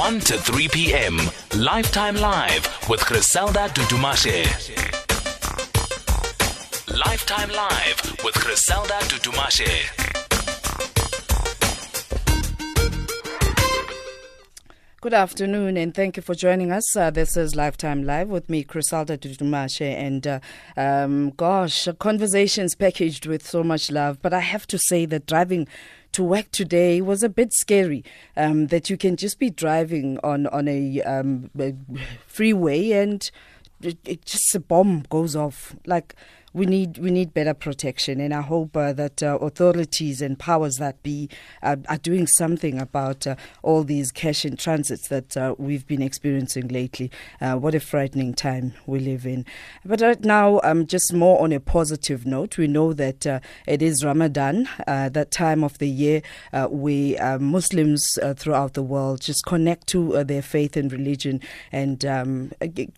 [0.00, 1.18] 1 to 3 p.m.
[1.58, 4.46] Lifetime Live with Griselda Dudumashe.
[7.04, 10.00] Lifetime Live with Griselda Dudumashe.
[15.02, 16.96] Good afternoon, and thank you for joining us.
[16.96, 20.40] Uh, this is Lifetime Live with me, Griselda Dudumashe, and uh,
[20.78, 24.22] um, gosh, conversations packaged with so much love.
[24.22, 25.68] But I have to say that driving
[26.12, 28.04] to work today was a bit scary.
[28.36, 31.74] Um, that you can just be driving on on a, um, a
[32.26, 33.30] freeway and
[33.82, 36.14] it, it just a bomb goes off like
[36.52, 40.76] we need we need better protection, and I hope uh, that uh, authorities and powers
[40.76, 41.28] that be
[41.62, 46.02] uh, are doing something about uh, all these cash in transits that uh, we've been
[46.02, 47.10] experiencing lately.
[47.40, 49.46] Uh, what a frightening time we live in.
[49.84, 53.26] But right now, um, just more on a positive note, we know that
[53.66, 59.86] it is Ramadan, that time of the year where Muslims throughout the world just connect
[59.88, 61.40] to their faith and religion,
[61.70, 62.52] and um,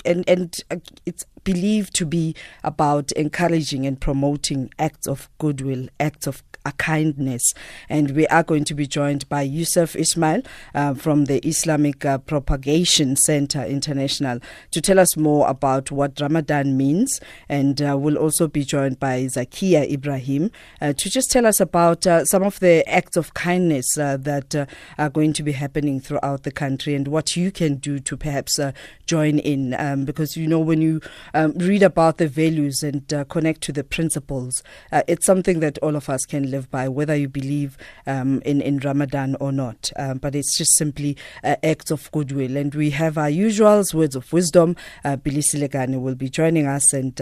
[0.05, 0.61] and and
[1.05, 7.43] it's believed to be about encouraging and promoting acts of goodwill, acts of kindness.
[7.89, 10.43] And we are going to be joined by Yusuf Ismail
[10.75, 14.39] uh, from the Islamic uh, Propagation Center International
[14.71, 17.21] to tell us more about what Ramadan means.
[17.49, 22.07] And uh, we'll also be joined by Zakiyah Ebrahim uh, to just tell us about
[22.07, 24.55] uh, some of the acts of kindness uh, that
[24.99, 28.61] are going to be happening throughout the country and what you can do to perhaps
[29.07, 29.75] join in.
[29.79, 31.01] Um, because, you know, when you
[31.35, 36.09] um, read about the values and connect to the principles, it's something that all of
[36.09, 39.91] us can live by, whether you believe um, in, in Ramadan or not.
[39.97, 42.57] Um, but it's just simply uh, acts of goodwill.
[42.57, 44.77] And we have our usuals, words of wisdom.
[45.05, 47.21] Uh, Billy Silegani will be joining us and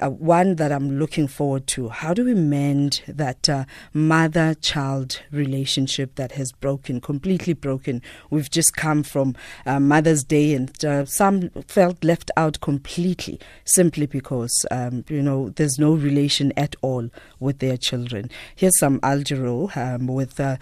[0.00, 1.88] uh, one that I'm looking forward to.
[1.88, 8.02] How do we mend that uh, mother child relationship that has broken, completely broken?
[8.30, 14.06] We've just come from uh, Mother's Day, and uh, some felt left out completely simply
[14.06, 17.08] because, um, you know, there's no relation at all
[17.40, 18.30] with their children.
[18.54, 20.56] Here's some Al Jarreau um, with uh,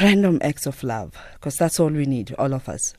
[0.00, 2.94] random acts of love, because that's all we need, all of us.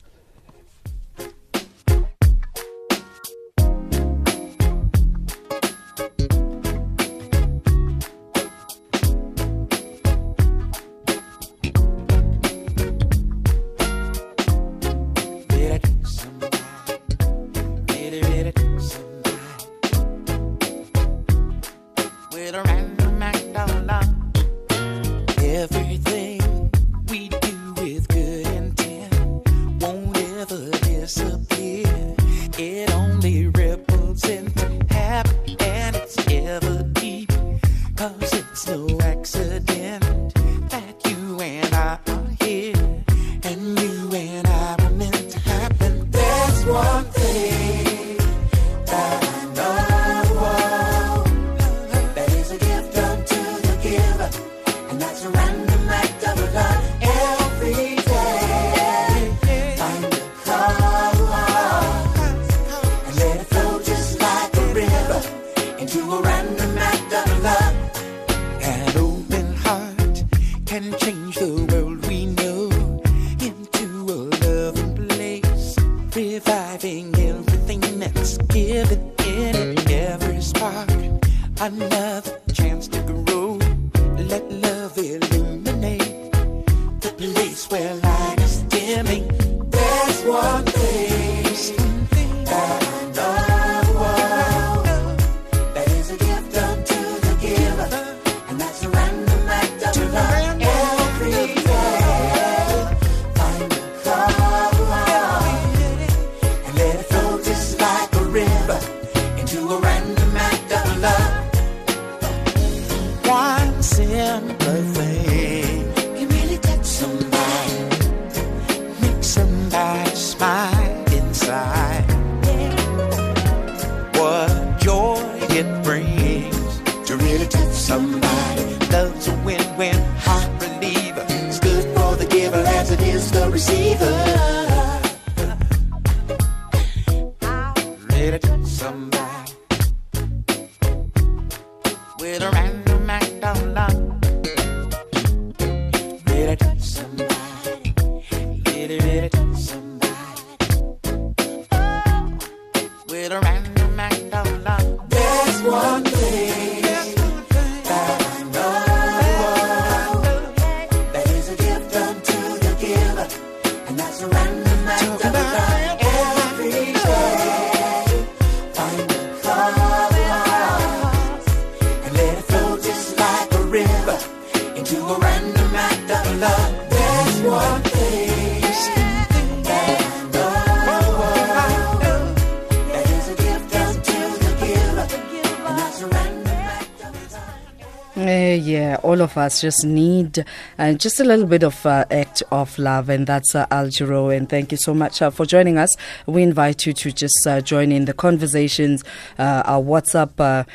[188.20, 190.44] Uh, yeah, all of us just need
[190.78, 193.88] uh, just a little bit of uh, act of love, and that's uh, Al.
[194.28, 195.96] And thank you so much uh, for joining us.
[196.26, 199.04] We invite you to just uh, join in the conversations.
[199.38, 200.66] Uh, our WhatsApp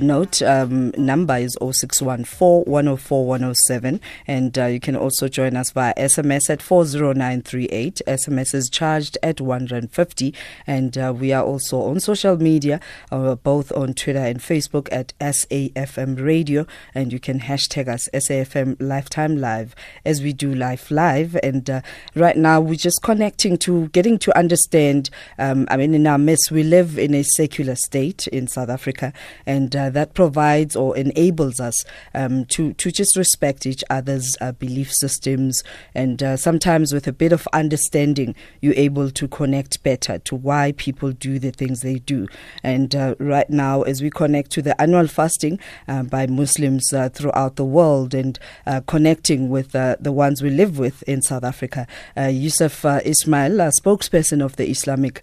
[0.00, 6.48] note um, number is 0614 104 107, and you can also join us via SMS
[6.48, 8.00] at 40938.
[8.06, 10.34] SMS is charged at 150,
[10.66, 12.80] and we are also on social media,
[13.10, 19.36] both on Twitter and Facebook at SAFM Radio, and you can hashtag us SAFM Lifetime
[19.36, 19.74] Live
[20.04, 21.36] as we do live live.
[21.42, 21.80] And uh,
[22.14, 25.10] right now, we're just connecting to getting to understand.
[25.38, 29.12] Um, I mean, in our midst, we live in a secular state in South Africa,
[29.46, 34.52] and uh, that provides or enables us um, to to just respect each other's uh,
[34.52, 35.62] belief systems,
[35.94, 40.72] and uh, sometimes with a bit of understanding, you're able to connect better to why
[40.76, 42.28] people do the things they do.
[42.62, 45.58] And uh, right now, as we connect to the annual fasting
[45.88, 50.50] uh, by Muslims uh, throughout the world and uh, connecting with uh, the ones we
[50.50, 51.86] live with in South Africa,
[52.16, 55.22] uh, Yusuf uh, Ismail, a spokesperson of the Islamic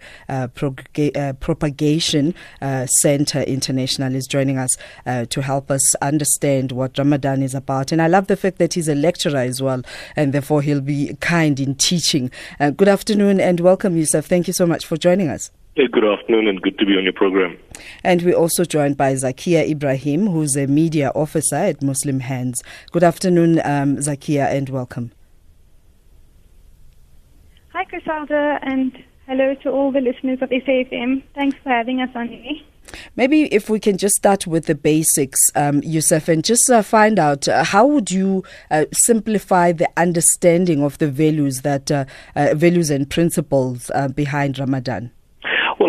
[1.40, 2.34] Propagation
[2.86, 7.92] Center International, is joining us to help us understand what Ramadan is about.
[7.92, 9.82] And I love the fact that he's a lecturer as well,
[10.16, 12.32] and therefore he'll be kind in teaching.
[12.60, 14.26] Good afternoon and welcome, Yusuf.
[14.26, 15.52] Thank you so much for joining us.
[15.74, 17.58] Hey, good afternoon and good to be on your program.
[18.04, 22.62] And we're also joined by Zakiyah Ebrahim, who's a media officer at Muslim Hands.
[22.92, 25.14] Good afternoon, um, Zakiyah, and welcome.
[27.70, 31.24] Hi, Griselda, and hello to all the listeners of SAFM.
[31.36, 32.58] Thanks for having us on here.
[33.16, 37.18] Maybe if we can just start with the basics, um, Yusuf, and just uh, find
[37.18, 42.04] out uh, how would you uh, simplify the understanding of the values that uh,
[42.36, 45.12] uh, values and principles uh, behind Ramadan.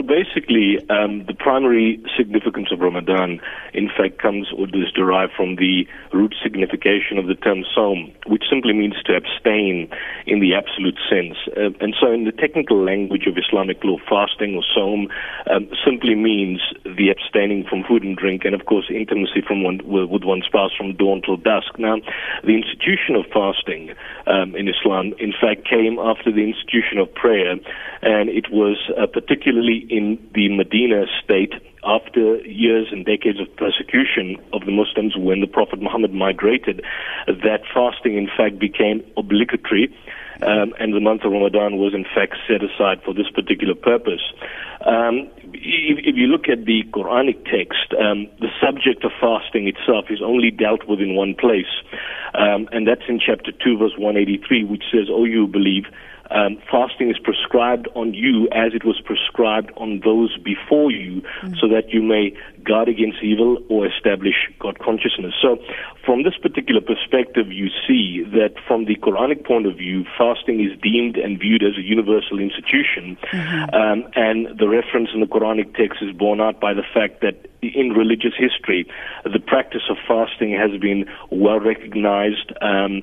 [0.03, 3.41] Well, basically, um, the primary significance of Ramadan,
[3.73, 8.43] in fact, comes or is derived from the root signification of the term som, which
[8.51, 9.89] simply means to abstain
[10.27, 11.39] in the absolute sense.
[11.57, 15.07] Uh, and so, in the technical language of Islamic law, fasting or som
[15.55, 19.79] um, simply means the abstaining from food and drink, and of course, intimacy from one,
[19.87, 21.79] with one's spouse from dawn till dusk.
[21.79, 21.99] Now,
[22.43, 23.95] the institution of fasting
[24.27, 27.55] um, in Islam, in fact, came after the institution of prayer,
[28.03, 31.53] and it was uh, particularly in the Medina state
[31.85, 36.83] after years and decades of persecution of the Muslims when the Prophet Muhammad migrated,
[37.27, 39.95] that fasting in fact became obligatory.
[40.41, 44.23] Um, and the month of Ramadan was in fact set aside for this particular purpose.
[44.81, 50.07] Um, if, if, you look at the Quranic text, um, the subject of fasting itself
[50.11, 51.71] is only dealt with in one place,
[52.35, 55.85] um, and that's in chapter 2, verse 183, which says, O you believe,
[56.35, 61.61] um, fasting is prescribed on you as it was prescribed on those before you, mm.
[61.61, 62.35] so that you may
[62.65, 65.35] guard against evil or establish God consciousness.
[65.41, 65.59] So,
[66.05, 70.79] from this particular perspective, you see that from the Quranic point of view, fasting is
[70.81, 73.75] deemed and viewed as a universal institution, mm-hmm.
[73.75, 77.47] um, and the reference in the Quranic text is borne out by the fact that
[77.63, 78.87] in religious history,
[79.23, 83.03] the practice of fasting has been well recognized, um,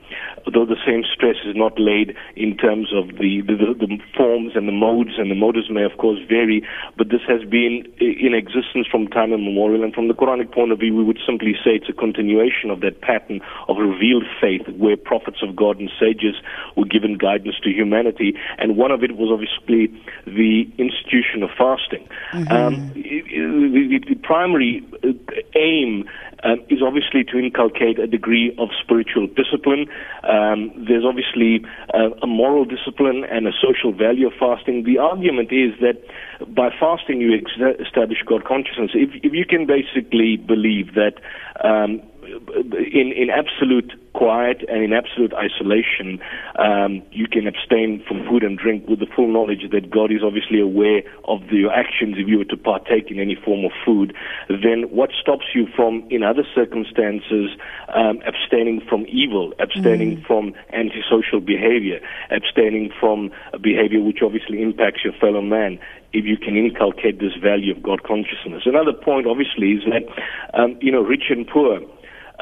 [0.51, 4.67] though the same stress is not laid in terms of the, the, the, forms and
[4.67, 8.85] the modes, and the motives may, of course, vary, but this has been in existence
[8.91, 9.48] from time immemorial.
[9.57, 12.81] And from the Quranic point of view, we would simply say it's a continuation of
[12.81, 16.35] that pattern of revealed faith where prophets of God and sages
[16.75, 18.35] were given guidance to humanity.
[18.57, 19.87] And one of it was obviously
[20.25, 22.07] the institution of fasting.
[22.33, 22.51] Mm-hmm.
[22.51, 25.09] Um, it, the primary uh,
[25.55, 26.07] aim
[26.43, 29.87] um, is obviously to inculcate a degree of spiritual discipline.
[30.23, 34.83] Um, there's obviously uh, a moral discipline and a social value of fasting.
[34.83, 36.01] The argument is that
[36.47, 38.91] by fasting you ex- establish God consciousness.
[38.93, 41.15] If, if you can basically believe that
[41.63, 46.19] um, in, in absolute quiet and in absolute isolation,
[46.57, 50.21] um, you can abstain from food and drink with the full knowledge that God is
[50.23, 53.71] obviously aware of the, your actions if you were to partake in any form of
[53.85, 54.15] food.
[54.49, 57.51] Then what stops you from, in other circumstances,
[57.93, 60.27] um, abstaining from evil, abstaining mm.
[60.27, 61.99] from antisocial behavior,
[62.31, 63.31] abstaining from
[63.61, 65.79] behavior which obviously impacts your fellow man?
[66.11, 68.63] if you can inculcate this value of God consciousness.
[68.65, 71.81] Another point, obviously, is that, um, you know, rich and poor,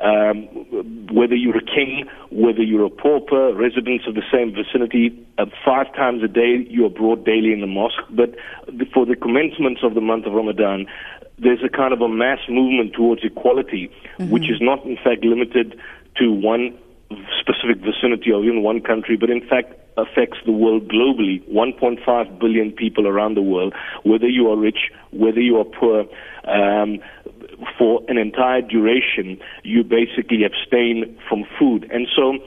[0.01, 0.43] um,
[1.11, 5.93] whether you're a king, whether you're a pauper, residents of the same vicinity, uh, five
[5.95, 8.03] times a day you are brought daily in the mosque.
[8.11, 8.35] But
[8.93, 10.85] for the commencements of the month of Ramadan,
[11.39, 14.31] there's a kind of a mass movement towards equality, mm-hmm.
[14.31, 15.79] which is not in fact limited
[16.17, 16.77] to one
[17.39, 21.41] specific vicinity or even one country, but in fact affects the world globally.
[21.49, 23.73] 1.5 billion people around the world,
[24.03, 26.05] whether you are rich, whether you are poor.
[26.45, 26.99] Um,
[27.77, 31.89] for an entire duration, you basically abstain from food.
[31.91, 32.37] And so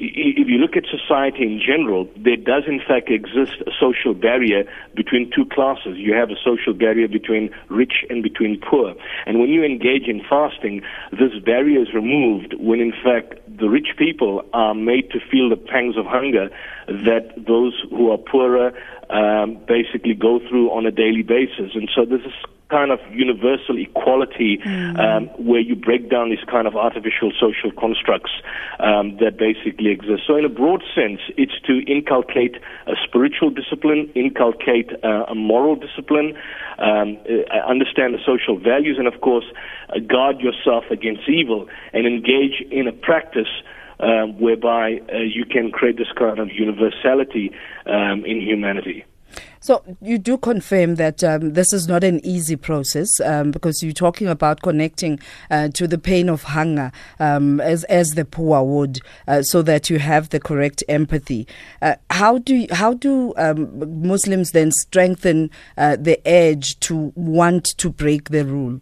[0.00, 4.62] if you look at society in general, there does in fact exist a social barrier
[4.94, 5.96] between two classes.
[5.96, 8.94] You have a social barrier between rich and between poor.
[9.26, 13.88] And when you engage in fasting, this barrier is removed when in fact the rich
[13.96, 16.48] people are made to feel the pangs of hunger
[16.86, 18.72] that those who are poorer
[19.10, 21.74] um, basically go through on a daily basis.
[21.74, 22.34] And so this is
[22.68, 24.60] kind of universal equality
[24.98, 28.30] um, where you break down these kind of artificial social constructs
[28.78, 30.22] um, that basically exist.
[30.26, 32.56] So, in a broad sense, it's to inculcate
[32.86, 36.36] a spiritual discipline, inculcate uh, a moral discipline,
[36.78, 39.46] um, uh, understand the social values, and of course,
[39.88, 43.48] uh, guard yourself against evil and engage in a practice.
[44.00, 47.50] Um, whereby uh, you can create this kind of universality
[47.84, 49.04] um, in humanity.
[49.60, 53.92] So you do confirm that um, this is not an easy process um, because you're
[53.92, 55.18] talking about connecting
[55.50, 59.90] uh, to the pain of hunger um, as as the poor would, uh, so that
[59.90, 61.46] you have the correct empathy.
[61.82, 67.64] Uh, how do you, how do um, Muslims then strengthen uh, the edge to want
[67.78, 68.80] to break the rule?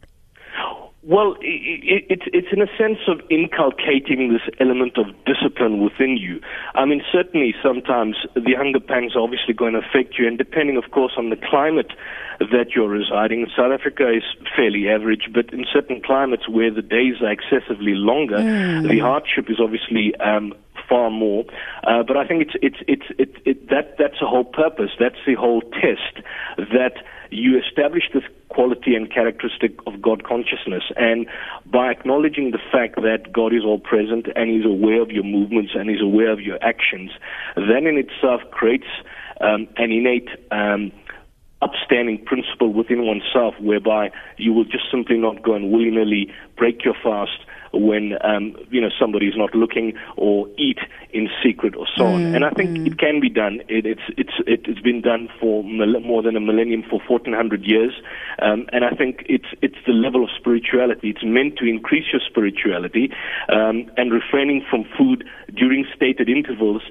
[1.07, 6.41] Well, it, it, it's in a sense of inculcating this element of discipline within you.
[6.75, 10.77] I mean, certainly sometimes the hunger pangs are obviously going to affect you, and depending,
[10.77, 11.93] of course, on the climate
[12.41, 14.25] that you're residing in, South Africa is
[14.57, 18.43] fairly average, but in certain climates where the days are excessively longer,
[18.83, 20.55] the hardship is obviously um,
[20.89, 21.45] far more.
[21.87, 24.91] Uh, but I think it's it's it's it, it, that that's the whole purpose.
[24.99, 26.99] That's the whole test that
[27.31, 31.27] you establish this quality and characteristic of God consciousness, and
[31.67, 35.73] by acknowledging the fact that God is all present and is aware of your movements
[35.75, 37.11] and is aware of your actions,
[37.57, 38.89] then in itself creates
[39.41, 40.29] um, an innate.
[40.51, 40.93] Um,
[41.63, 46.95] upstanding principle within oneself whereby you will just simply not go and willy-nilly break your
[47.03, 47.39] fast
[47.79, 50.79] when um, you know somebody is not looking or eat
[51.13, 52.35] in secret or so on.
[52.35, 53.61] And I think it can be done.
[53.69, 57.93] It, it's it's it's been done for mil- more than a millennium, for 1400 years,
[58.41, 61.11] um, and I think it's it's the level of spirituality.
[61.11, 63.11] It's meant to increase your spirituality,
[63.49, 66.83] um, and refraining from food during stated intervals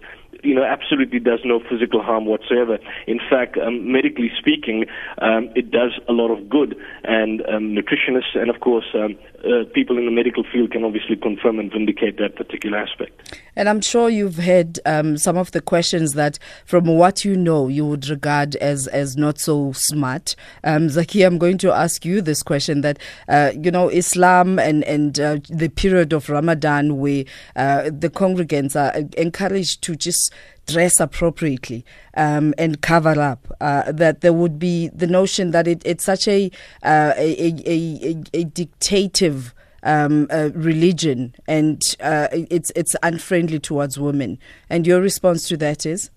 [0.45, 2.77] you know, absolutely does no physical harm whatsoever.
[3.07, 4.85] In fact, um, medically speaking,
[5.19, 6.77] um, it does a lot of good.
[7.03, 11.15] And um, nutritionists and, of course, um, uh, people in the medical field can obviously
[11.15, 13.39] confirm and vindicate that particular aspect.
[13.55, 17.67] And I'm sure you've had um, some of the questions that, from what you know,
[17.67, 20.35] you would regard as as not so smart.
[20.63, 22.99] Um, Zaki, I'm going to ask you this question: that
[23.29, 27.23] uh, you know, Islam and and uh, the period of Ramadan, where
[27.55, 30.33] uh, the congregants are encouraged to just
[30.67, 33.47] dress appropriately um, and cover up.
[33.61, 36.51] Uh, that there would be the notion that it, it's such a,
[36.83, 43.99] uh, a, a, a, a dictative um, uh, religion and uh, it's it's unfriendly towards
[43.99, 44.39] women.
[44.69, 46.09] And your response to that is?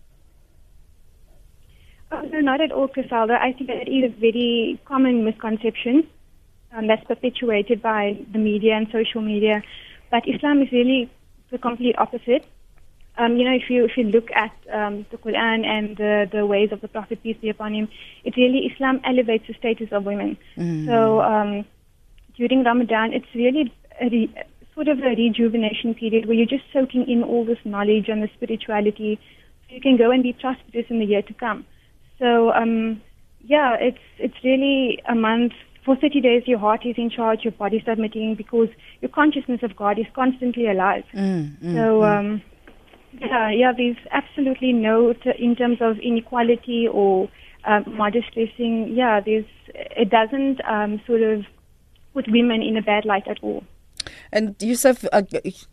[2.11, 3.39] Oh, no, not at all, Griselda.
[3.41, 6.09] I think that is a very common misconception
[6.73, 9.63] um, that's perpetuated by the media and social media.
[10.11, 11.11] But Islam is really
[11.51, 12.47] the complete opposite.
[13.19, 16.47] Um, you know, if you if you look at um, the Quran and the, the
[16.47, 17.89] ways of the Prophet peace be upon him,
[18.25, 20.37] it really Islam elevates the status of women.
[20.87, 21.65] So um,
[22.37, 24.33] during Ramadan, it's really a re,
[24.75, 28.29] sort of a rejuvenation period where you're just soaking in all this knowledge and the
[28.37, 29.19] spirituality,
[29.69, 31.67] so you can go and be prosperous in the year to come.
[32.21, 33.03] So um,
[33.45, 35.53] yeah, it's it's really a month.
[35.85, 38.69] For 30 days, your heart is in charge, your body submitting because
[39.01, 41.05] your consciousness of God is constantly alive.
[41.77, 42.43] so, um,
[43.13, 47.29] yeah, yeah, there's absolutely no, t- in terms of inequality or
[47.65, 51.45] um, modest dressing, yeah, there's, it doesn't um, sort of
[52.15, 53.65] put women in a bad light at all.
[54.33, 55.23] And Yusuf, uh,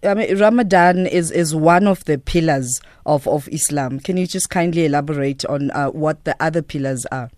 [0.03, 3.99] I mean, Ramadan is, is one of the pillars of, of Islam.
[3.99, 7.29] Can you just kindly elaborate on uh, what the other pillars are?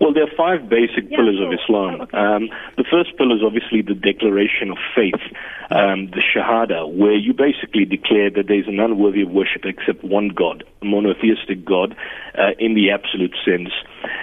[0.00, 1.46] Well, there are five basic Yeah, pillars sure.
[1.46, 2.00] of Islam.
[2.00, 2.16] Oh, okay.
[2.18, 5.20] Um, the first pillar is obviously the declaration of faith,
[5.70, 10.04] um, the Shahada, where you basically declare that there is none worthy of worship except
[10.04, 11.96] one God, a monotheistic God
[12.36, 13.70] uh, in the absolute sense,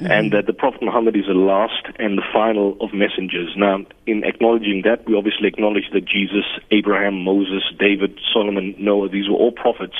[0.02, 3.54] and that the Prophet Muhammad is the last and the final of messengers.
[3.56, 9.30] Now, in acknowledging that, we obviously acknowledge that Jesus, Abraham, Moses, David, Solomon, Noah, these
[9.30, 9.96] were all prophets.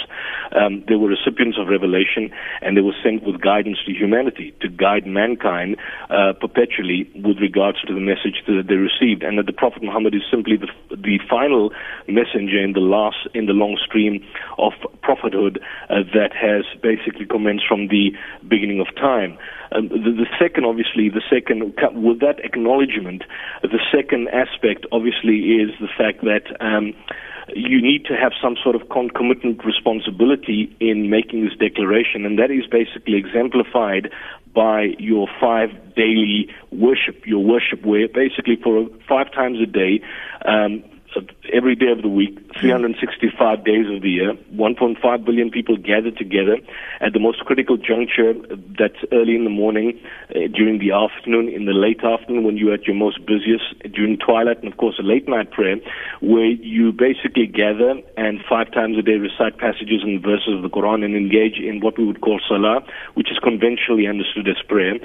[0.52, 2.32] Um, they were recipients of revelation,
[2.62, 5.78] and they were sent with guidance to humanity to guide mankind
[6.10, 10.14] uh, perpetually with regards to the message that they received, and that the Prophet Muhammad
[10.14, 11.72] is simply the, the final
[12.08, 14.20] messenger in the last in the long stream
[14.58, 15.60] of prophethood
[15.90, 18.12] uh, that has basically commenced from the
[18.48, 19.38] beginning of time.
[19.72, 23.24] Um, the, the second, obviously, the second with that acknowledgement,
[23.64, 26.52] the second aspect, obviously, is the fact that.
[26.60, 26.94] Um,
[27.54, 32.52] you need to have some sort of concomitant responsibility in making this declaration, and that
[32.52, 34.10] is basically exemplified
[34.54, 40.02] by your five daily worship, your worship where basically for five times a day,
[40.46, 40.84] um,
[41.52, 46.58] every day of the week, 365 days of the year, 1.5 billion people gather together
[47.00, 48.34] at the most critical juncture.
[48.78, 50.00] That's early in the morning,
[50.30, 54.18] uh, during the afternoon, in the late afternoon when you're at your most busiest, during
[54.18, 55.78] twilight, and of course a late night prayer,
[56.22, 60.70] where you basically gather and five times a day recite passages and verses of the
[60.70, 62.82] Quran and engage in what we would call salah,
[63.16, 64.96] which is conventionally understood as prayer.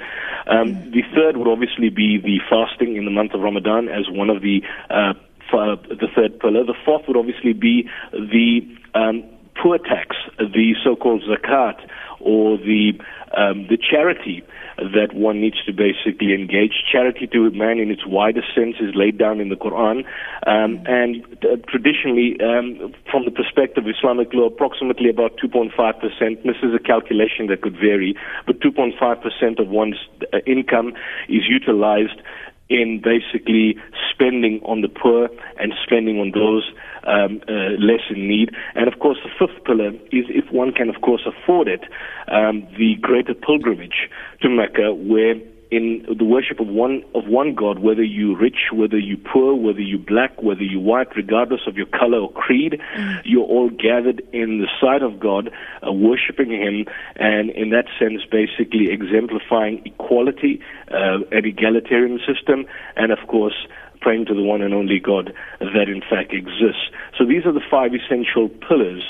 [0.47, 4.29] Um, the third would obviously be the fasting in the month of Ramadan as one
[4.29, 5.13] of the uh,
[5.51, 6.63] the third pillar.
[6.63, 8.61] The fourth would obviously be the
[8.93, 9.23] um,
[9.61, 11.79] poor tax, the so-called zakat,
[12.19, 12.93] or the
[13.35, 14.41] um, the charity
[14.77, 16.83] that one needs to basically engage.
[16.89, 20.05] Charity to a man in its widest sense is laid down in the Quran,
[20.45, 26.43] um, and uh, traditionally, um, from the perspective of Islamic law, approximately about 2.5 percent.
[26.43, 29.97] This is a calculation that could vary, but 2.5 percent of one's
[30.33, 30.93] uh, income
[31.27, 32.21] is utilized
[32.69, 33.77] in basically
[34.11, 36.71] spending on the poor and spending on those
[37.03, 38.51] um, uh, less in need.
[38.75, 41.81] And of course, the fifth pillar is, if one can, of course, afford it,
[42.27, 44.09] um, the greater pilgrimage
[44.41, 45.35] to Mecca, where
[45.69, 49.81] in the worship of one of one God, whether you rich, whether you poor, whether
[49.81, 53.21] you black, whether you white, regardless of your color or creed, mm.
[53.25, 55.51] you're all gathered in the sight of God,
[55.85, 56.85] uh, worshiping Him,
[57.17, 63.55] and in that sense, basically exemplifying equality, uh, an egalitarian system, and of course.
[63.99, 66.85] Praying to the one and only God that in fact exists.
[67.17, 69.03] So these are the five essential pillars,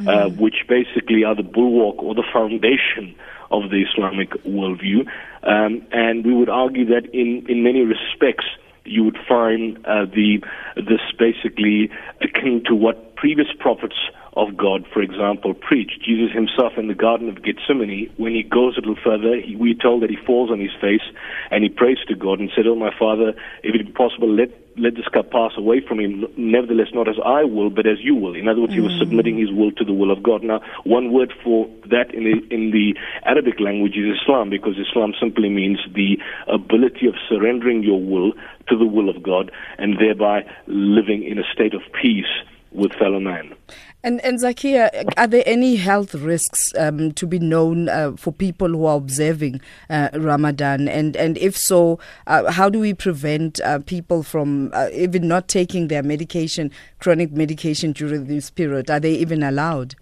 [0.00, 0.38] uh, mm.
[0.38, 3.14] which basically are the bulwark or the foundation
[3.50, 5.06] of the Islamic worldview.
[5.42, 8.46] Um, and we would argue that in, in many respects,
[8.84, 10.40] you would find uh, the
[10.76, 13.96] this basically akin to what previous prophets
[14.34, 16.02] of God, for example, preached.
[16.04, 19.74] Jesus himself in the Garden of Gethsemane, when he goes a little further, he, we're
[19.74, 21.02] told that he falls on his face
[21.50, 23.30] and he prays to God and said, "Oh my Father,
[23.62, 26.26] if it be possible, let let this cup pass away from him.
[26.36, 28.34] Nevertheless, not as I will, but as you will.
[28.34, 28.76] In other words, mm.
[28.76, 28.98] he was mm.
[28.98, 30.42] submitting his will to the will of God.
[30.42, 35.14] Now, one word for that in the, in the Arabic language is Islam, because Islam
[35.20, 38.32] simply means the ability of surrendering your will
[38.68, 42.26] to the will of God and thereby living in a state of peace
[42.72, 43.54] with fellow men.
[44.02, 48.68] And, and Zakiyah, are there any health risks um, to be known uh, for people
[48.68, 50.86] who are observing uh, Ramadan?
[50.86, 55.48] And, and if so, uh, how do we prevent uh, people from uh, even not
[55.48, 58.90] taking their medication, chronic medication during this period?
[58.90, 59.96] Are they even allowed?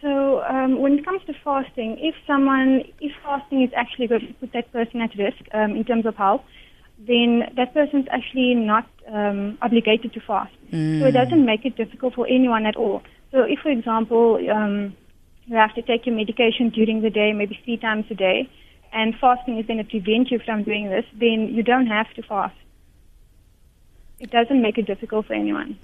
[0.00, 4.34] So, um, when it comes to fasting, if someone, if fasting is actually going to
[4.34, 6.42] put that person at risk um, in terms of health,
[6.98, 10.54] then that person is actually not um, obligated to fast.
[10.72, 11.00] Mm.
[11.00, 13.02] So it doesn't make it difficult for anyone at all.
[13.32, 14.96] So if, for example, um,
[15.46, 18.48] you have to take your medication during the day, maybe three times a day,
[18.92, 22.22] and fasting is going to prevent you from doing this, then you don't have to
[22.22, 22.56] fast.
[24.20, 25.78] It doesn't make it difficult for anyone.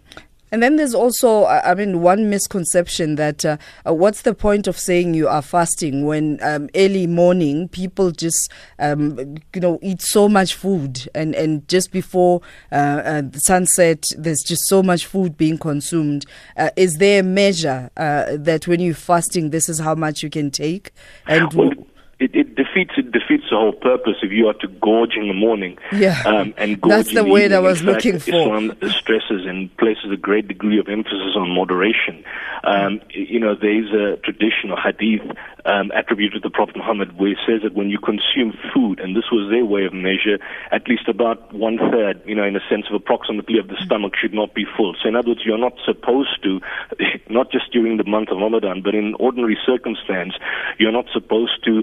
[0.52, 4.78] And then there's also, I mean, one misconception that uh, uh, what's the point of
[4.78, 10.28] saying you are fasting when um, early morning people just, um, you know, eat so
[10.28, 12.40] much food and, and just before
[12.72, 16.26] uh, uh, sunset, there's just so much food being consumed.
[16.56, 20.30] Uh, is there a measure uh, that when you're fasting, this is how much you
[20.30, 20.92] can take?
[21.26, 21.70] And well,
[22.20, 25.35] it, it, defeats it defeats the whole purpose if you are to gorge in the
[25.35, 25.78] morning.
[25.90, 28.30] Yeah, um, and that's the word I was looking for.
[28.30, 32.22] Islam stresses and places a great degree of emphasis on moderation.
[32.64, 35.22] Um, you know, there is a tradition or hadith
[35.64, 39.16] um, attributed to the Prophet Muhammad where it says that when you consume food, and
[39.16, 40.38] this was their way of measure,
[40.72, 44.12] at least about one third, you know, in a sense of approximately of the stomach
[44.20, 44.94] should not be full.
[45.02, 46.61] So in other words, you're not supposed to,
[47.30, 50.35] not just during the month of Ramadan, but in ordinary circumstance,
[50.78, 51.83] you're not supposed to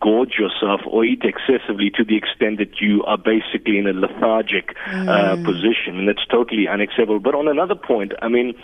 [0.00, 4.74] gorge yourself or eat excessively to the extent that you are basically in a lethargic
[4.86, 5.08] uh, mm.
[5.08, 7.20] uh, position, and that's totally unacceptable.
[7.20, 8.54] But on another point, I mean,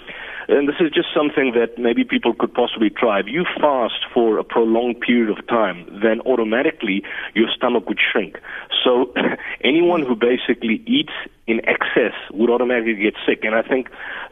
[0.49, 3.21] and this is just something that maybe people could possibly try.
[3.21, 7.03] If you fast for a prolonged period of time, then automatically
[7.35, 8.39] your stomach would shrink.
[8.85, 9.15] So
[9.65, 11.13] anyone who basically eats
[11.47, 13.45] in excess would automatically get sick.
[13.45, 13.89] And I think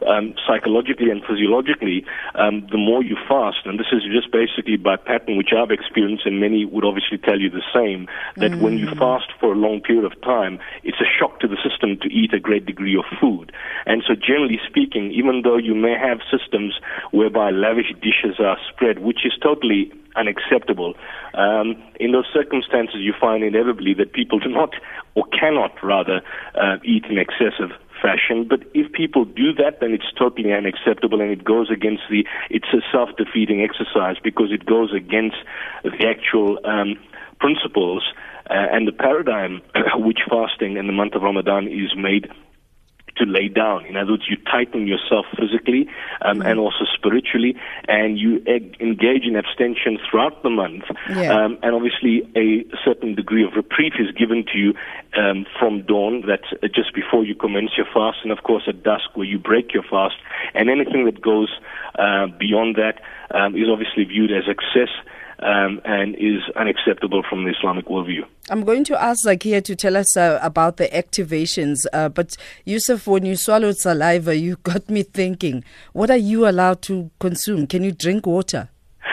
[0.07, 4.97] um, psychologically and physiologically, um, the more you fast, and this is just basically by
[4.97, 8.77] pattern, which I've experienced and many would would obviously tell you the same, that when
[8.77, 12.07] you fast for a long period of time, it's a shock to the system to
[12.13, 13.51] eat a great degree of food.
[13.85, 16.79] And so generally speaking, even though you may have systems
[17.11, 20.93] whereby lavish dishes are spread, which is totally unacceptable,
[21.33, 24.75] um, in those circumstances you find inevitably that people do not,
[25.15, 26.21] or cannot rather,
[26.55, 27.71] uh, eat in excessive
[28.03, 28.45] fashion.
[28.47, 32.67] But if people do that, then it's totally unacceptable and it goes against the, it's
[32.73, 35.37] a self-defeating exercise because it goes against
[35.83, 36.99] the actual um,
[37.39, 38.03] principles
[38.49, 39.61] uh, and the paradigm
[39.95, 42.27] which fasting in the month of Ramadan is made
[43.17, 43.85] to lay down.
[43.85, 45.87] In other words, you tighten yourself physically
[46.21, 47.55] um, and also spiritually,
[47.87, 50.83] and you eg- engage in abstention throughout the month.
[51.09, 51.33] Yeah.
[51.33, 54.73] Um, and obviously, a certain degree of reprieve is given to you
[55.15, 58.83] um, from dawn, that's uh, just before you commence your fast, and of course at
[58.83, 60.15] dusk where you break your fast.
[60.53, 61.49] And anything that goes
[61.99, 64.89] uh, beyond that um, is obviously viewed as excess.
[65.43, 68.25] Um, and is unacceptable from the Islamic worldview.
[68.49, 71.85] I'm going to ask Zakiyah to tell us uh, about the activations.
[71.91, 76.81] Uh, but Yusuf, when you swallowed saliva, you got me thinking, what are you allowed
[76.83, 77.67] to consume?
[77.67, 78.69] Can you drink water?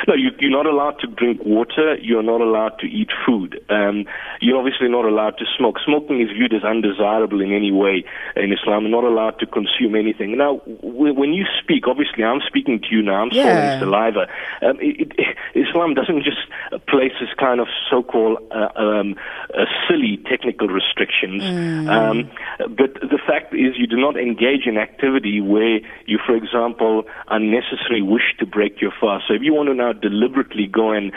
[0.08, 1.96] No, you, you're not allowed to drink water.
[2.00, 3.60] You're not allowed to eat food.
[3.68, 4.04] Um,
[4.40, 5.76] you're obviously not allowed to smoke.
[5.84, 8.04] Smoking is viewed as undesirable in any way
[8.36, 8.86] in Islam.
[8.86, 10.36] You're not allowed to consume anything.
[10.38, 13.22] Now, when you speak, obviously, I'm speaking to you now.
[13.22, 13.42] I'm Yeah.
[13.42, 14.26] swallowing saliva.
[14.62, 15.36] Um, it, it,
[15.68, 16.38] Islam doesn't just
[16.88, 19.16] place this kind of so-called uh, um,
[19.56, 21.42] uh, silly technical restrictions.
[21.86, 27.04] Um, but the fact is, you do not engage in activity where you, for example,
[27.28, 29.24] unnecessarily wish to break your fast.
[29.28, 31.12] So if you want to now deliberately go and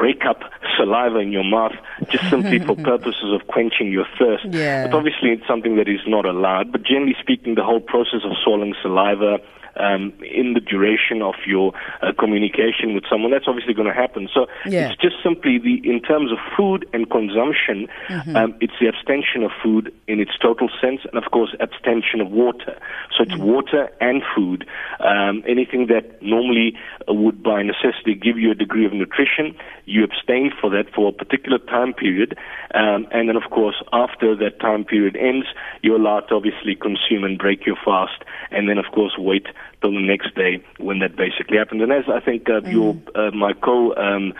[0.00, 0.40] rake up
[0.76, 1.72] saliva in your mouth
[2.10, 4.86] just simply for purposes of quenching your thirst, Yeah.
[4.86, 6.72] but obviously it's something that is not allowed.
[6.72, 9.38] But generally speaking, the whole process of swallowing saliva
[9.78, 14.28] um, in the duration of your uh, communication with someone, that's obviously going to happen.
[14.32, 14.90] So Yeah.
[14.90, 17.88] it's just simply the, in terms of food and consumption,
[18.34, 22.30] um, it's the abstention of food in its total sense, and of course, abstention of
[22.30, 22.78] water.
[23.16, 24.66] So it's water and food.
[25.00, 26.74] Um, anything that normally
[27.08, 31.08] uh, would, by necessity, give you a degree of nutrition, you abstain for that for
[31.08, 32.36] a particular time period,
[32.74, 35.46] um, and then, of course, after that time period ends,
[35.82, 39.46] you're allowed to obviously consume and break your fast, and then, of course, wait
[39.80, 41.82] till the next day when that basically happens.
[41.82, 44.32] And as I think uh, your uh, my co um,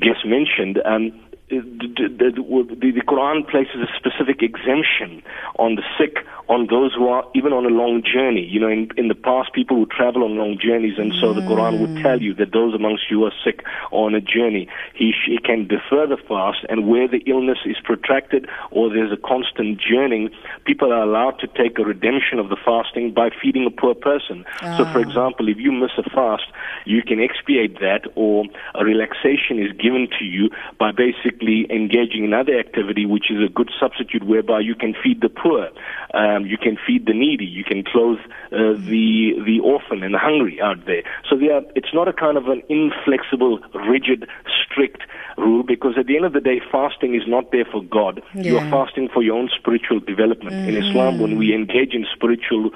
[0.00, 0.80] guest mentioned.
[0.84, 1.12] Um,
[1.50, 5.22] the, the, the, the Quran places a specific exemption
[5.58, 8.46] on the sick, on those who are even on a long journey.
[8.46, 11.42] You know, in, in the past, people would travel on long journeys, and so the
[11.42, 12.02] Quran would mm.
[12.02, 15.38] tell you that those amongst you who are sick or on a journey, he, he
[15.38, 20.30] can defer the fast, and where the illness is protracted or there's a constant journeying,
[20.64, 24.44] people are allowed to take a redemption of the fasting by feeding a poor person.
[24.76, 25.06] So, for ah.
[25.06, 26.46] example, if you miss a fast,
[26.84, 31.39] you can expiate that, or a relaxation is given to you by basically
[31.70, 35.68] engaging in other activity, which is a good substitute whereby you can feed the poor,
[36.14, 38.18] um, you can feed the needy, you can clothe
[38.52, 41.02] uh, the the orphan and the hungry out there.
[41.28, 44.28] So they are, it's not a kind of an inflexible, rigid,
[44.62, 45.02] strict
[45.36, 48.22] rule because at the end of the day, fasting is not there for God.
[48.34, 50.68] You are fasting for your own spiritual development.
[50.68, 52.70] In Islam, when we engage in spiritual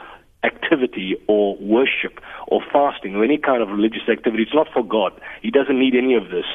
[0.45, 5.13] activity or worship or fasting or any kind of religious activity, it's not for God.
[5.43, 6.47] He doesn't need any of this.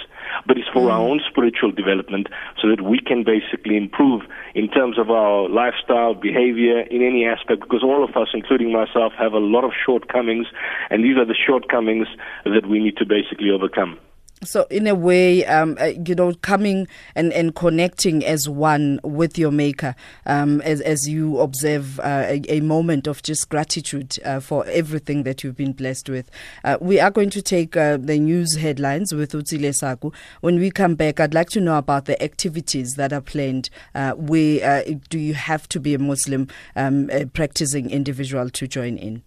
[0.46, 1.12] But it's for our hmm.
[1.12, 2.28] own spiritual development
[2.62, 4.22] so that we can basically improve
[4.54, 9.14] in terms of our lifestyle, behavior, in any aspect, because all of us, including myself,
[9.18, 10.48] have a lot of shortcomings,
[10.90, 12.08] and these are the shortcomings
[12.46, 13.98] that we need to basically overcome.
[14.42, 19.38] So, in a way, um, uh, you know, coming and, and connecting as one with
[19.38, 24.40] your Maker, um, as, as you observe uh, a, a moment of just gratitude uh,
[24.40, 26.32] for everything that you've been blessed with.
[26.64, 30.12] Uh, we are going to take uh, the news headlines with Utsile Saku.
[30.40, 33.70] When we come back, I'd like to know about the activities that are planned.
[33.94, 36.48] Uh, where do you have to be a Muslim
[36.78, 39.22] um, practicing individual to join in?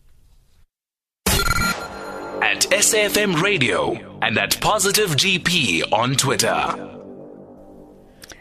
[2.53, 7.02] At SAFM Radio and at Positive GP on Twitter.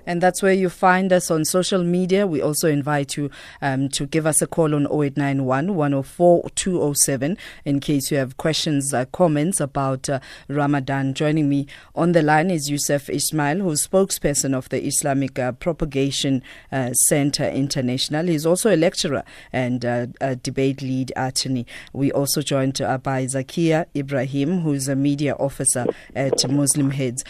[0.05, 2.25] And that's where you find us on social media.
[2.27, 3.29] We also invite you
[3.61, 8.93] um, to give us a call on 0891 104 207 in case you have questions,
[8.93, 11.13] uh, comments about uh, Ramadan.
[11.13, 16.41] Joining me on the line is Yusuf Ismail, who's spokesperson of the Islamic uh, Propagation
[16.71, 18.25] uh, Center International.
[18.25, 21.65] He's also a lecturer and uh, a debate lead attorney.
[21.93, 25.85] We also joined by Zakiyah Ebrahim, who's a media officer
[26.15, 27.23] at Muslim Heads,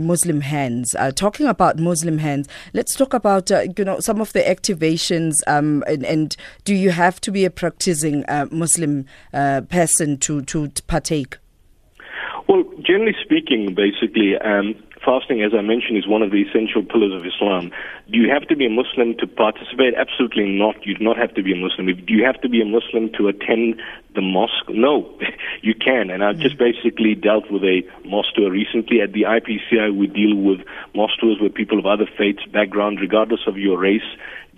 [0.00, 0.94] Muslim Hands.
[1.14, 5.34] Talking about Muslim Hands, let's talk about uh, you know some of the activations.
[5.46, 10.42] Um, and, and do you have to be a practicing uh, Muslim uh, person to
[10.42, 11.38] to partake?
[12.48, 14.74] Well, generally speaking, basically, um,
[15.06, 17.70] fasting, as I mentioned, is one of the essential pillars of Islam.
[18.10, 19.94] Do you have to be a Muslim to participate?
[19.94, 20.84] Absolutely not.
[20.84, 21.86] You do not have to be a Muslim.
[21.86, 23.80] Do you have to be a Muslim to attend
[24.16, 24.68] the mosque?
[24.68, 25.08] No,
[25.62, 26.10] you can.
[26.10, 29.00] And I've just basically dealt with a mosque tour recently.
[29.00, 33.46] At the IPCI, we deal with mosque tours with people of other faiths, background, regardless
[33.46, 34.10] of your race,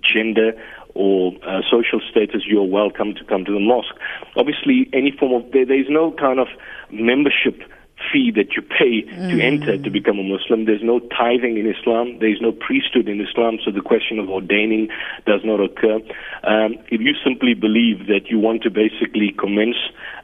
[0.02, 0.52] gender,
[0.94, 3.94] or uh, social status, you're welcome to come to the mosque.
[4.34, 6.48] Obviously, any form of there, there's no kind of
[6.90, 7.62] membership
[8.10, 10.64] fee that you pay to enter to become a Muslim.
[10.64, 12.18] There's no tithing in Islam.
[12.20, 14.88] There's no priesthood in Islam, so the question of ordaining
[15.26, 16.00] does not occur.
[16.44, 19.76] Um, if you simply believe that you want to basically commence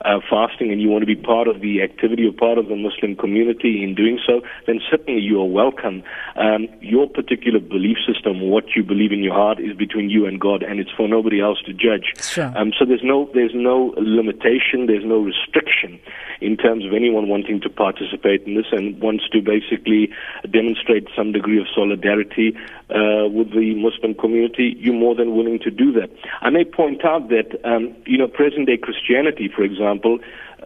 [0.05, 2.77] uh, fasting and you want to be part of the activity or part of the
[2.77, 6.03] Muslim community in doing so, then certainly you are welcome.
[6.37, 10.41] Um, your particular belief system, what you believe in your heart, is between you and
[10.41, 12.15] God, and it's for nobody else to judge.
[12.21, 12.53] Sure.
[12.57, 15.99] Um, so there's no there's no limitation, there's no restriction
[16.41, 20.11] in terms of anyone wanting to participate in this and wants to basically
[20.49, 22.57] demonstrate some degree of solidarity
[22.91, 24.77] uh, with the Muslim community.
[24.79, 26.11] You're more than willing to do that.
[26.41, 30.19] I may point out that um, you know present day Christianity, for example.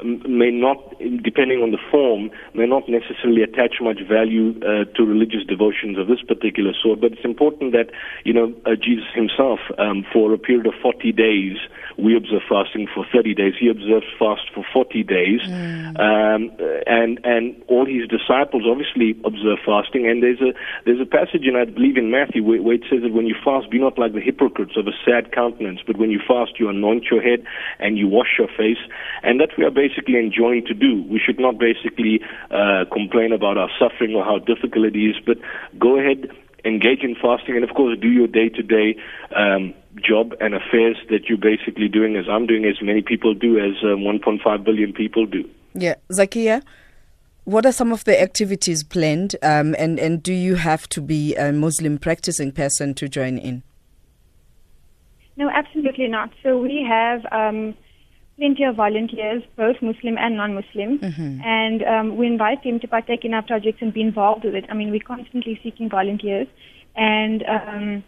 [0.05, 0.79] May not,
[1.23, 6.07] depending on the form, may not necessarily attach much value uh, to religious devotions of
[6.09, 7.01] this particular sort.
[7.01, 7.91] But it's important that
[8.25, 11.57] you know uh, Jesus himself, um, for a period of 40 days,
[11.99, 13.55] we observe fasting for 30 days.
[13.59, 15.41] He observed fast for 40 days,
[15.99, 16.55] um,
[16.87, 20.07] and and all his disciples obviously observe fasting.
[20.07, 20.55] And there's a
[20.87, 23.35] there's a passage, in I believe in Matthew, where, where it says that when you
[23.45, 26.69] fast, be not like the hypocrites of a sad countenance, but when you fast, you
[26.69, 27.43] anoint your head
[27.79, 28.81] and you wash your face,
[29.23, 31.03] and that we are basically enjoined to do.
[31.09, 32.21] We should not basically
[32.51, 35.39] uh, complain about our suffering or how difficult it is, but
[35.79, 36.31] go ahead
[36.65, 38.97] engage in fasting and of course do your day to day
[39.37, 39.73] um
[40.03, 43.75] job and affairs that you're basically doing as I'm doing as many people do as
[43.83, 45.49] um, 1.5 billion people do.
[45.75, 46.63] Yeah, Zakiyah,
[47.45, 51.35] what are some of the activities planned, um, and and do you have to be
[51.37, 53.63] a Muslim practicing person to join in?
[55.37, 56.31] No, absolutely not.
[56.43, 57.75] So we have um,
[58.39, 61.01] plenty of volunteers, both Muslim and non-Muslim,
[61.45, 64.65] and um, we invite them to partake in our projects and be involved with it.
[64.71, 66.47] I mean, we're constantly seeking volunteers,
[66.97, 68.05] and um,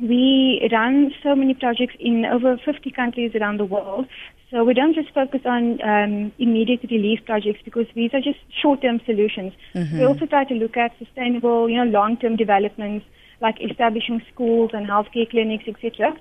[0.00, 4.06] we run so many projects in over 50 countries around the world.
[4.50, 9.00] So we don't just focus on um, immediate relief projects because these are just short-term
[9.04, 9.52] solutions.
[9.98, 13.04] We also try to look at sustainable, you know, long-term developments
[13.40, 16.16] like establishing schools and healthcare clinics, etc.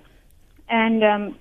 [0.67, 1.35] And um,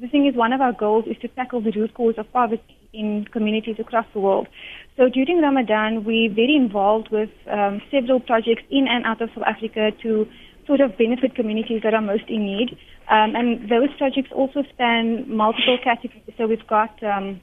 [0.00, 2.62] the thing is, one of our goals is to tackle the root cause of poverty
[2.92, 4.48] in communities across the world.
[4.96, 9.44] So during Ramadan, we're very involved with um, several projects in and out of South
[9.46, 10.26] Africa to
[10.66, 12.78] sort of benefit communities that are most in need.
[13.10, 16.22] Um, and those projects also span multiple categories.
[16.38, 17.40] So we've got um,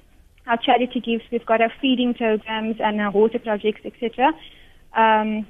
[0.47, 4.33] our charity gifts, we've got our feeding programs and our water projects, etc.
[4.95, 5.45] Um,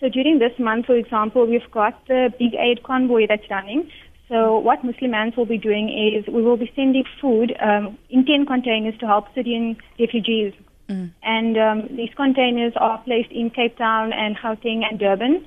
[0.00, 3.90] so during this month, for example, we've got the Big Aid convoy that's running.
[4.28, 8.26] So what Muslim Hands will be doing is we will be sending food um, in
[8.26, 10.52] 10 containers to help Syrian refugees.
[11.22, 15.46] And um, these containers are placed in Cape Town and Gauteng and Durban.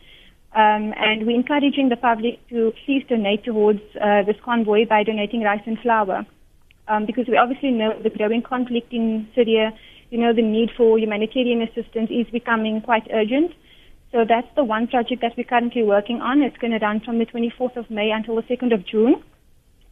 [0.54, 5.42] Um, and we're encouraging the public to please donate towards uh, this convoy by donating
[5.42, 6.26] rice and flour.
[6.88, 9.72] Um, because we obviously know the growing conflict in Syria,
[10.10, 13.52] you know, the need for humanitarian assistance is becoming quite urgent.
[14.12, 16.42] So that's the one project that we're currently working on.
[16.42, 19.24] It's going to run from the 24th of May until the 2nd of June.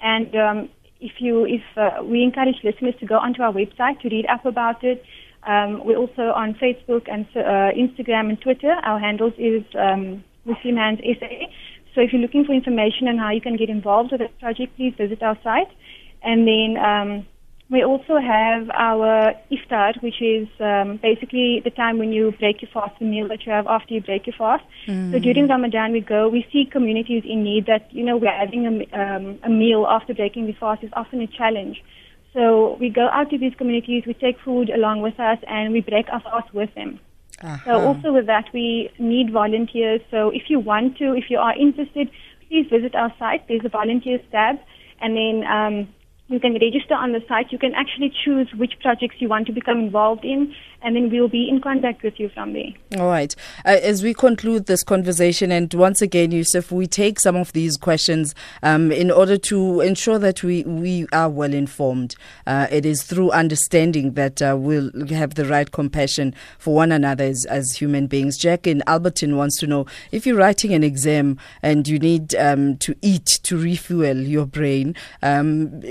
[0.02, 4.10] And um, if you, if uh, we encourage listeners to go onto our website to
[4.10, 5.04] read up about it.
[5.48, 8.72] Um, we're also on Facebook and uh, Instagram and Twitter.
[8.84, 11.48] Our handles is um, Muslim Hands SA.
[11.96, 14.76] So if you're looking for information on how you can get involved with this project,
[14.76, 15.72] please visit our site.
[16.22, 17.26] And then um,
[17.72, 22.72] we also have our iftar, which is um, basically the time when you break your
[22.72, 24.64] fast, the meal that you have after you break your fast.
[25.12, 28.66] So during Ramadan, we go, we see communities in need that, you know, we're having
[28.66, 31.84] a, um, a meal after breaking the fast is often a challenge.
[32.34, 35.82] So we go out to these communities, we take food along with us, and we
[35.82, 37.00] break our fast with them.
[37.66, 40.02] So also with that, we need volunteers.
[40.10, 42.10] So if you want to, if you are interested,
[42.48, 43.48] please visit our site.
[43.48, 44.58] There's a volunteers tab,
[45.02, 45.88] and then um,
[46.30, 47.52] you can register on the site.
[47.52, 51.28] You can actually choose which projects you want to become involved in, and then we'll
[51.28, 52.70] be in contact with you from there.
[52.98, 53.36] All right.
[53.65, 57.78] Uh, as we conclude this conversation, and once again, Yusuf, we take some of these
[57.78, 62.15] questions um, in order to ensure that we, we are well informed.
[62.48, 67.26] Uh, it is through understanding that uh, we'll have the right compassion for one another
[67.26, 68.38] as, as human beings.
[68.38, 72.78] Jack in Alberton wants to know if you're writing an exam and you need um,
[72.78, 75.82] to eat to refuel your brain, um,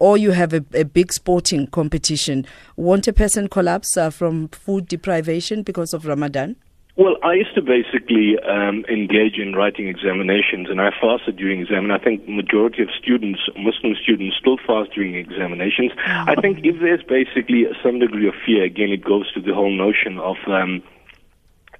[0.00, 2.46] or you have a, a big sporting competition,
[2.76, 6.54] won't a person collapse uh, from food deprivation because of Ramadan?
[6.96, 11.84] Well, I used to basically um, engage in writing examinations, and I fasted during exam.
[11.84, 15.92] And I think majority of students, Muslim students, still fast during examinations.
[16.04, 19.74] I think if there's basically some degree of fear, again, it goes to the whole
[19.86, 20.36] notion of.
[20.46, 20.82] Um,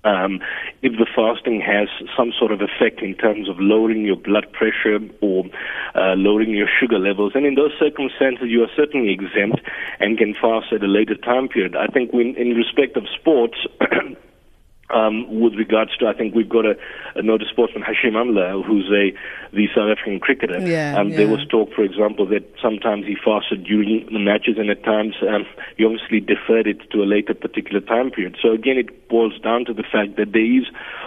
[0.08, 0.40] um,
[0.80, 4.98] if the fasting has some sort of effect in terms of lowering your blood pressure
[5.20, 5.44] or
[5.94, 9.60] uh, lowering your sugar levels, and in those circumstances you are certainly exempt
[10.00, 11.76] and can fast at a later time period.
[11.76, 13.58] I think when, in respect of sports,
[14.90, 16.74] um, with regards to, I think we've got a,
[17.14, 19.12] a noted sportsman, Hashim Amla, who's a
[19.54, 20.60] the South African cricketer.
[20.60, 24.70] Yeah, um, There was talk, for example, that sometimes he fasted during the matches, and
[24.70, 25.46] at times um,
[25.76, 28.36] he obviously deferred it to a later particular time period.
[28.40, 30.64] So again, it boils down to the fact that there is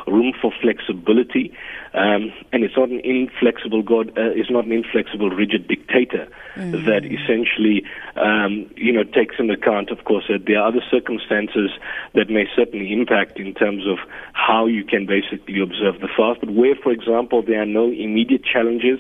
[0.08, 1.54] room for flexibility,
[1.94, 4.10] um, and it's not an inflexible God.
[4.18, 7.84] Uh, it's not an inflexible, rigid dictator that essentially,
[8.16, 11.72] um, you know, takes into account, of course, that there are other circumstances
[12.14, 13.98] that may certainly impact in terms of
[14.34, 16.40] how you can basically observe the fast.
[16.40, 19.00] But where, for example, there are no immediate challenges,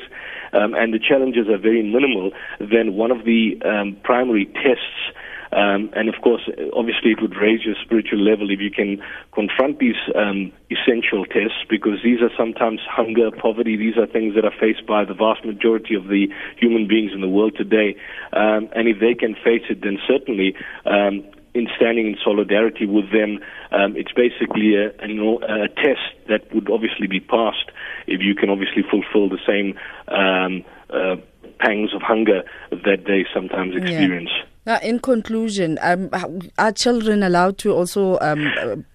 [0.53, 5.15] um, and the challenges are very minimal, then one of the um, primary tests
[5.51, 6.41] um, and of course,
[6.73, 9.01] obviously, it would raise your spiritual level if you can
[9.33, 13.75] confront these um, essential tests because these are sometimes hunger, poverty.
[13.75, 17.21] These are things that are faced by the vast majority of the human beings in
[17.21, 17.95] the world today.
[18.31, 20.55] Um, and if they can face it, then certainly.
[20.85, 23.39] Um, in standing in solidarity with them,
[23.73, 27.71] um, it's basically a, a, a test that would obviously be passed
[28.07, 31.17] if you can obviously fulfill the same um, uh,
[31.59, 34.29] pangs of hunger that they sometimes experience.
[34.65, 36.09] Now, in conclusion, um,
[36.57, 38.85] are children allowed to also um,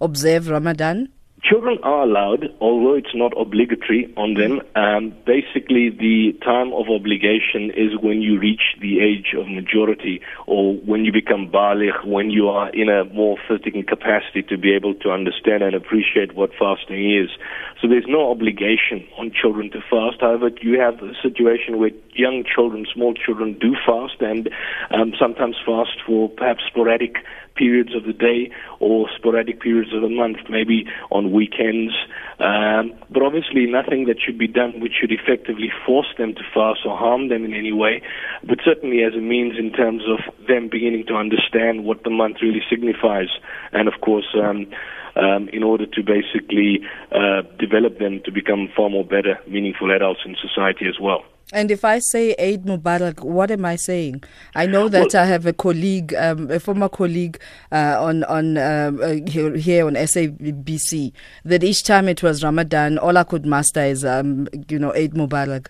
[0.00, 1.10] observe Ramadan?
[1.42, 4.60] Children are allowed, although it's not obligatory on them.
[4.76, 10.74] Um, basically, the time of obligation is when you reach the age of majority or
[10.74, 14.94] when you become baligh, when you are in a more physical capacity to be able
[14.96, 17.30] to understand and appreciate what fasting is.
[17.80, 20.20] So there's no obligation on children to fast.
[20.20, 24.50] However, you have a situation where young children, small children do fast and
[24.90, 27.16] um, sometimes fast for perhaps sporadic
[27.56, 31.92] periods of the day or sporadic periods of the month, maybe on weekends.
[32.38, 36.80] Um, but obviously, nothing that should be done which should effectively force them to fast
[36.84, 38.02] or harm them in any way,
[38.44, 42.36] but certainly as a means in terms of them beginning to understand what the month
[42.42, 43.28] really signifies.
[43.72, 44.66] And of course, um,
[45.16, 46.80] um, in order to basically
[47.12, 51.24] uh, develop them to become far more better, meaningful adults in society as well.
[51.52, 54.22] And if I say Eid Mubarak, what am I saying?
[54.54, 57.40] I know that I have a colleague, um, a former colleague
[57.72, 61.12] uh, on on um, uh, here, here on SABC,
[61.44, 65.14] that each time it was Ramadan, all I could master is, um, you know, Eid
[65.14, 65.66] Mubarak.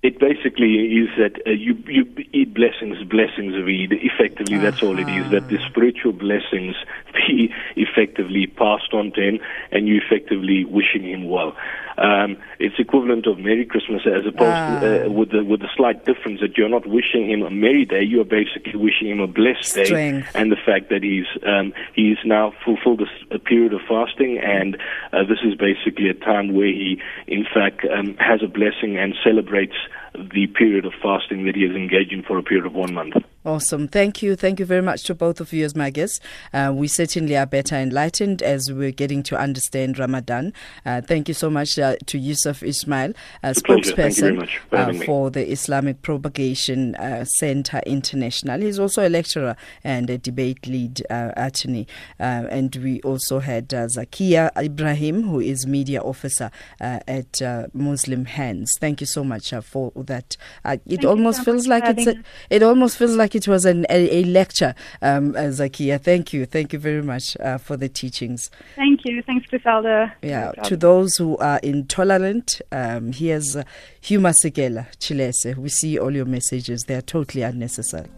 [0.00, 3.92] It basically is that uh, you you eat blessings, blessings of Eid.
[3.92, 5.28] Effectively, that's all it is.
[5.32, 6.76] That the spiritual blessings
[7.14, 9.40] be effectively passed on to him,
[9.72, 11.56] and you effectively wishing him well.
[11.98, 16.04] Um, it's equivalent of Merry Christmas as opposed to, uh, with the with the slight
[16.04, 18.02] difference that you're not wishing him a merry day.
[18.02, 20.28] You are basically wishing him a blessed day, Strength.
[20.34, 24.76] and the fact that he's um, he's now fulfilled this, a period of fasting, and
[25.12, 29.14] uh, this is basically a time where he, in fact, um, has a blessing and
[29.24, 29.76] celebrates
[30.14, 33.14] the period of fasting that he is engaged in for a period of one month.
[33.48, 33.88] Awesome.
[33.88, 34.36] Thank you.
[34.36, 36.20] Thank you very much to both of you as my guests.
[36.52, 40.52] Uh, we certainly are better enlightened as we're getting to understand Ramadan.
[40.84, 43.62] Uh, thank you so much uh, to Yusuf Ismail, uh, a pleasure.
[43.64, 48.60] Thank you very spokesperson for uh, for the Islamic Propagation uh, Center International.
[48.60, 51.86] He's also a lecturer and a debate lead uh, attorney.
[52.20, 56.50] Uh, and we also had uh, Zakiyah Ebrahim, who is media officer
[56.82, 58.70] uh, at uh, Muslim Hands.
[58.78, 60.36] Thank you so much uh, for that.
[60.66, 62.26] Uh, it Thank almost so feels much like for it's a, having us.
[62.50, 66.02] it almost feels like it was an, a, a lecture, um, uh, Zakiyah.
[66.02, 66.44] Thank you.
[66.44, 68.50] Thank you very much uh, for the teachings.
[68.74, 69.22] Thank you.
[69.22, 70.12] Thanks, Griselda.
[70.22, 73.62] Yeah, to those who are intolerant, um, here's uh,
[74.02, 75.56] Huma Segela, Chilese.
[75.56, 76.82] We see all your messages.
[76.86, 78.08] They are totally unnecessary.